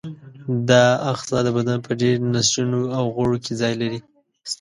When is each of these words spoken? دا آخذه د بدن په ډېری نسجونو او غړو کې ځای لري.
دا 0.69 0.85
آخذه 1.11 1.39
د 1.43 1.49
بدن 1.57 1.77
په 1.85 1.91
ډېری 1.99 2.19
نسجونو 2.33 2.79
او 2.97 3.03
غړو 3.15 3.37
کې 3.45 3.53
ځای 3.61 3.73
لري. 3.81 3.99